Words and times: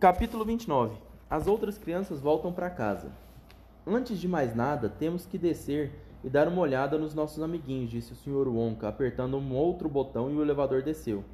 Capítulo 0.00 0.44
29 0.44 0.96
As 1.28 1.48
outras 1.48 1.76
crianças 1.76 2.20
voltam 2.20 2.52
para 2.52 2.70
casa. 2.70 3.10
Antes 3.84 4.20
de 4.20 4.28
mais 4.28 4.54
nada, 4.54 4.88
temos 4.88 5.26
que 5.26 5.36
descer 5.36 5.90
e 6.22 6.30
dar 6.30 6.46
uma 6.46 6.60
olhada 6.60 6.96
nos 6.96 7.14
nossos 7.14 7.42
amiguinhos, 7.42 7.90
disse 7.90 8.12
o 8.12 8.14
Sr. 8.14 8.46
Wonka, 8.46 8.86
apertando 8.86 9.36
um 9.36 9.56
outro 9.56 9.88
botão 9.88 10.30
e 10.30 10.34
o 10.36 10.40
elevador 10.40 10.82
desceu. 10.82 11.24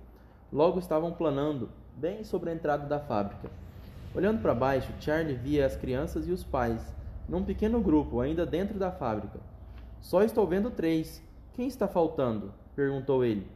Logo 0.51 0.79
estavam 0.79 1.13
planando, 1.13 1.69
bem 1.95 2.25
sobre 2.25 2.49
a 2.49 2.55
entrada 2.55 2.87
da 2.87 2.99
fábrica. 2.99 3.51
Olhando 4.15 4.41
para 4.41 4.55
baixo, 4.55 4.91
Charlie 4.99 5.35
via 5.35 5.67
as 5.67 5.77
crianças 5.77 6.27
e 6.27 6.33
os 6.33 6.43
pais, 6.43 6.81
num 7.29 7.45
pequeno 7.45 7.83
grupo, 7.83 8.19
ainda 8.21 8.47
dentro 8.47 8.79
da 8.79 8.91
fábrica. 8.91 9.41
Só 10.01 10.23
estou 10.23 10.47
vendo 10.47 10.71
três. 10.71 11.23
Quem 11.53 11.69
está 11.69 11.87
faltando? 11.87 12.55
perguntou 12.75 13.27
ele. 13.27 13.47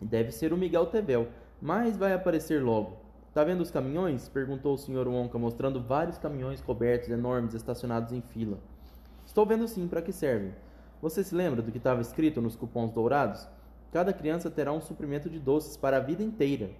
Deve 0.00 0.30
ser 0.30 0.52
o 0.52 0.56
Miguel 0.56 0.86
Tevel, 0.86 1.26
mas 1.60 1.96
vai 1.96 2.12
aparecer 2.12 2.62
logo. 2.62 2.99
Tá 3.32 3.44
vendo 3.44 3.60
os 3.60 3.70
caminhões? 3.70 4.28
perguntou 4.28 4.74
o 4.74 4.78
Sr. 4.78 5.06
Wonka, 5.06 5.38
mostrando 5.38 5.80
vários 5.80 6.18
caminhões 6.18 6.60
cobertos 6.60 7.08
enormes 7.10 7.54
estacionados 7.54 8.12
em 8.12 8.20
fila. 8.20 8.58
Estou 9.24 9.46
vendo 9.46 9.68
sim, 9.68 9.86
para 9.86 10.02
que 10.02 10.12
servem? 10.12 10.52
Você 11.00 11.22
se 11.22 11.32
lembra 11.32 11.62
do 11.62 11.70
que 11.70 11.78
estava 11.78 12.00
escrito 12.00 12.42
nos 12.42 12.56
cupons 12.56 12.90
dourados? 12.90 13.48
Cada 13.92 14.12
criança 14.12 14.50
terá 14.50 14.72
um 14.72 14.80
suprimento 14.80 15.30
de 15.30 15.38
doces 15.38 15.76
para 15.76 15.98
a 15.98 16.00
vida 16.00 16.24
inteira. 16.24 16.70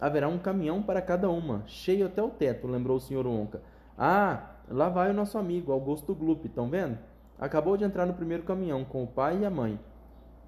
Haverá 0.00 0.26
um 0.26 0.38
caminhão 0.38 0.82
para 0.82 1.00
cada 1.00 1.30
uma, 1.30 1.62
cheio 1.66 2.06
até 2.06 2.20
o 2.20 2.28
teto, 2.28 2.66
lembrou 2.66 2.96
o 2.96 3.00
Sr. 3.00 3.26
Wonka. 3.26 3.62
Ah, 3.96 4.56
lá 4.68 4.88
vai 4.88 5.10
o 5.10 5.14
nosso 5.14 5.38
amigo, 5.38 5.70
Augusto 5.70 6.12
Gloop, 6.12 6.44
estão 6.44 6.68
vendo? 6.68 6.98
Acabou 7.38 7.76
de 7.76 7.84
entrar 7.84 8.04
no 8.04 8.14
primeiro 8.14 8.42
caminhão 8.42 8.84
com 8.84 9.04
o 9.04 9.06
pai 9.06 9.38
e 9.38 9.44
a 9.44 9.50
mãe. 9.50 9.78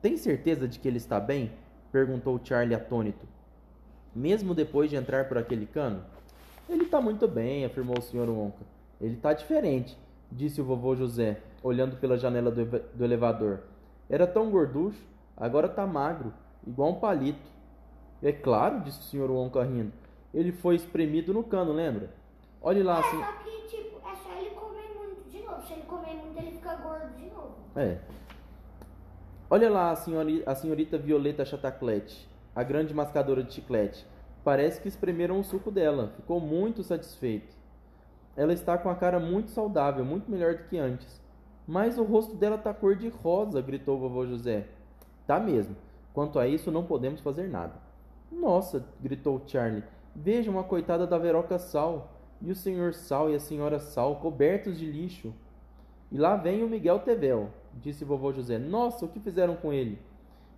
Tem 0.03 0.17
certeza 0.17 0.67
de 0.67 0.81
que 0.81 0.89
ele 0.89 0.97
está 0.97 1.21
bem? 1.21 1.53
perguntou 1.93 2.41
Charlie 2.43 2.75
atônito. 2.75 3.27
Mesmo 4.15 4.55
depois 4.55 4.91
de 4.91 4.97
entrar 4.97 5.29
por 5.29 5.39
aquele 5.39 5.67
cano? 5.67 6.05
Ele 6.69 6.85
está 6.85 7.01
muito 7.01 7.27
bem, 7.29 7.65
afirmou 7.65 7.99
o 7.99 8.03
Sr. 8.03 8.29
Wonka. 8.29 8.65
Ele 9.01 9.15
está 9.15 9.33
diferente, 9.33 9.97
disse 10.31 10.61
o 10.61 10.65
vovô 10.65 10.95
José, 10.95 11.41
olhando 11.63 11.97
pela 11.97 12.19
janela 12.19 12.51
do, 12.51 12.65
do 12.65 13.05
elevador. 13.05 13.61
Era 14.09 14.27
tão 14.27 14.51
gorducho, 14.51 15.01
agora 15.37 15.67
está 15.67 15.87
magro, 15.87 16.33
igual 16.67 16.91
um 16.91 16.95
palito. 17.01 17.49
É 18.23 18.33
claro, 18.33 18.81
disse 18.81 19.01
o 19.01 19.03
Sr. 19.03 19.31
Wonka 19.31 19.63
rindo. 19.63 19.93
Ele 20.35 20.53
foi 20.53 20.75
espremido 20.77 21.33
no 21.33 21.43
cano, 21.43 21.73
lembra? 21.73 22.11
Olhe 22.63 22.83
lá 22.83 22.99
É, 22.99 23.01
assim. 23.01 23.19
só 23.19 23.33
que, 23.33 23.69
tipo, 23.69 23.99
é 24.09 24.15
só 24.17 24.39
ele 24.39 24.51
comer 24.51 24.95
muito 24.97 25.31
de 25.31 25.43
novo. 25.43 25.63
Se 25.67 25.73
ele 25.73 25.83
comer 25.83 26.15
muito, 26.15 26.39
ele 26.39 26.53
fica 26.53 26.75
gordo 26.77 27.17
de 27.17 27.25
novo. 27.31 27.55
É. 27.75 27.99
Olha 29.49 29.71
lá 29.71 29.91
a, 29.91 29.97
senhori, 29.97 30.43
a 30.47 30.55
senhorita 30.55 30.97
Violeta 30.99 31.45
Chataclete, 31.45 32.29
a 32.55 32.63
grande 32.63 32.95
mascadora 32.95 33.43
de 33.43 33.55
chiclete. 33.55 34.07
Parece 34.43 34.81
que 34.81 34.89
espremeram 34.89 35.39
o 35.39 35.45
suco 35.45 35.71
dela. 35.71 36.13
Ficou 36.17 36.41
muito 36.41 36.83
satisfeito. 36.83 37.55
Ela 38.37 38.53
está 38.53 38.79
com 38.79 38.89
a 38.89 38.95
cara 38.95 39.21
muito 39.21 39.51
saudável, 39.51 40.05
muito 40.05 40.31
melhor 40.31 40.55
do 40.55 40.65
que 40.65 40.79
antes. 40.79 41.21
Mas 41.67 41.99
o 41.99 42.03
rosto 42.03 42.35
dela 42.35 42.59
tá 42.59 42.73
cor 42.73 42.97
de 42.97 43.09
rosa, 43.09 43.61
gritou 43.61 43.97
o 43.97 44.01
vovô 44.01 44.27
José. 44.27 44.67
Tá 45.27 45.39
mesmo. 45.39 45.77
Quanto 46.13 46.39
a 46.39 46.49
isso, 46.49 46.73
não 46.73 46.85
podemos 46.85 47.21
fazer 47.21 47.49
nada. 47.49 47.75
Nossa, 48.33 48.85
gritou 49.01 49.43
Charlie. 49.47 49.85
Veja 50.15 50.51
uma 50.51 50.65
coitada 50.65 51.07
da 51.07 51.19
Veroca 51.19 51.59
Sal. 51.59 52.17
E 52.43 52.51
o 52.51 52.57
senhor 52.57 52.95
Sal 52.95 53.31
e 53.31 53.35
a 53.35 53.41
senhora 53.41 53.79
Sal 53.79 54.17
cobertos 54.17 54.79
de 54.79 54.91
lixo. 54.91 55.35
E 56.11 56.19
lá 56.19 56.35
vem 56.37 56.65
o 56.65 56.69
Miguel 56.69 56.99
Tevel, 57.01 57.51
disse 57.75 58.05
vovô 58.05 58.33
José. 58.33 58.59
Nossa, 58.59 59.05
o 59.05 59.09
que 59.09 59.21
fizeram 59.21 59.55
com 59.55 59.73
ele? 59.73 59.99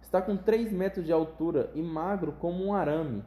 Está 0.02 0.20
com 0.20 0.36
três 0.36 0.70
metros 0.70 1.06
de 1.06 1.12
altura 1.12 1.70
e 1.74 1.80
magro 1.80 2.32
como 2.32 2.62
um 2.62 2.74
arame. 2.74 3.24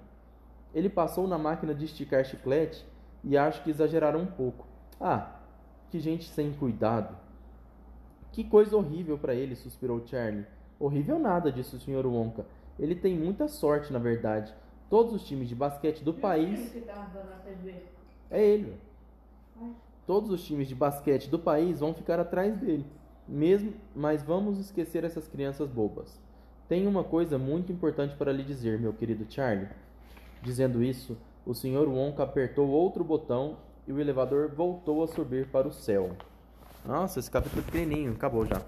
Ele 0.74 0.90
passou 0.90 1.28
na 1.28 1.38
máquina 1.38 1.74
de 1.74 1.86
esticar 1.86 2.24
chiclete 2.24 2.86
e 3.24 3.36
acho 3.36 3.64
que 3.64 3.72
exageraram 3.72 4.20
um 4.20 4.28
pouco. 4.28 4.68
Ah, 5.02 5.40
que 5.90 6.00
gente 6.00 6.30
sem 6.30 6.54
cuidado. 6.54 7.18
Que 8.32 8.44
coisa 8.44 8.76
horrível 8.76 9.18
para 9.18 9.34
ele, 9.34 9.56
suspirou 9.56 10.06
Charlie. 10.06 10.46
Horrível 10.80 11.18
nada, 11.18 11.52
disse 11.52 11.76
o 11.76 11.80
Sr. 11.80 12.06
Wonka. 12.06 12.46
Ele 12.78 12.94
tem 12.94 13.18
muita 13.18 13.48
sorte, 13.48 13.92
na 13.92 14.00
verdade. 14.00 14.54
Todos 14.90 15.14
os 15.14 15.26
times 15.26 15.48
de 15.48 15.56
basquete 15.56 16.04
do 16.04 16.14
país. 16.14 16.72
que 16.72 16.82
na 16.82 17.06
TV? 17.44 17.84
É 18.30 18.46
ele. 18.46 18.78
Todos 20.06 20.30
os 20.30 20.44
times 20.44 20.68
de 20.68 20.76
basquete 20.76 21.30
do 21.30 21.40
país 21.40 21.80
vão 21.80 21.94
ficar 21.94 22.20
atrás 22.20 22.58
dele. 22.58 22.86
Mesmo, 23.28 23.74
mas 23.96 24.22
vamos 24.22 24.60
esquecer 24.60 25.04
essas 25.04 25.28
crianças 25.28 25.70
bobas. 25.70 26.20
Tenho 26.68 26.90
uma 26.90 27.04
coisa 27.04 27.38
muito 27.38 27.72
importante 27.72 28.16
para 28.16 28.32
lhe 28.32 28.44
dizer, 28.44 28.80
meu 28.80 28.92
querido 28.92 29.26
Charlie. 29.30 29.68
Dizendo 30.42 30.84
isso, 30.84 31.16
o 31.46 31.54
Sr. 31.54 31.88
Wonka 31.88 32.24
apertou 32.24 32.68
outro 32.70 33.04
botão 33.04 33.58
e 33.88 33.92
o 33.92 34.00
elevador 34.00 34.50
voltou 34.50 35.04
a 35.04 35.08
subir 35.08 35.48
para 35.48 35.68
o 35.68 35.72
céu. 35.72 36.16
Nossa, 36.84 37.20
esse 37.20 37.30
capítulo 37.30 37.62
é 37.62 37.66
pequenininho, 37.66 38.14
acabou 38.14 38.46
já. 38.46 38.62